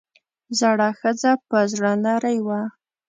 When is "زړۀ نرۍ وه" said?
1.71-2.61